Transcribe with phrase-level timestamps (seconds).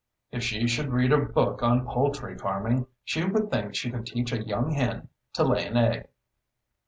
[0.31, 4.31] If she should read a book on poultry farming she would think she could teach
[4.33, 6.07] a young hen to lay an egg."